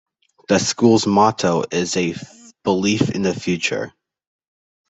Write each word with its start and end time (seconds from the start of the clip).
The 0.49 0.57
school's 0.57 1.05
motto 1.05 1.63
is 1.71 1.95
A 1.95 2.15
Belief 2.63 3.11
in 3.11 3.21
the 3.21 3.39
Future. 3.39 3.93